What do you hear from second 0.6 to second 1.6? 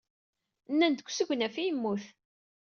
Nnan-d deg usegnaf